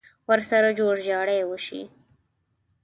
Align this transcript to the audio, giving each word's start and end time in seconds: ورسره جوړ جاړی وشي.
ورسره 0.29 0.69
جوړ 0.79 0.95
جاړی 1.09 1.39
وشي. 1.49 1.81